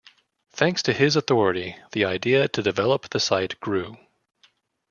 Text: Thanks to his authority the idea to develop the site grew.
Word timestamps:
Thanks 0.49 0.81
to 0.81 0.93
his 0.93 1.15
authority 1.15 1.75
the 1.91 2.05
idea 2.05 2.47
to 2.47 2.63
develop 2.63 3.09
the 3.11 3.19
site 3.19 3.59
grew. 3.59 3.99